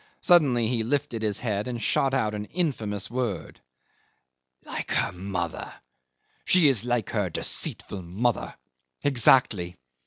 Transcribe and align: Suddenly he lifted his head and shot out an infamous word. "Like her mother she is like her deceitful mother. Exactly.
Suddenly 0.21 0.67
he 0.67 0.83
lifted 0.83 1.21
his 1.21 1.37
head 1.41 1.67
and 1.67 1.79
shot 1.79 2.11
out 2.15 2.33
an 2.33 2.45
infamous 2.45 3.07
word. 3.11 3.61
"Like 4.65 4.89
her 4.89 5.11
mother 5.11 5.71
she 6.43 6.67
is 6.69 6.83
like 6.83 7.11
her 7.11 7.29
deceitful 7.29 8.01
mother. 8.01 8.55
Exactly. 9.03 9.75